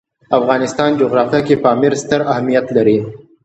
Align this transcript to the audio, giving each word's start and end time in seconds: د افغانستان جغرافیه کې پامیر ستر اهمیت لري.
د 0.29 0.31
افغانستان 0.41 0.89
جغرافیه 1.01 1.41
کې 1.47 1.61
پامیر 1.63 1.93
ستر 2.01 2.21
اهمیت 2.31 2.65
لري. 2.77 2.97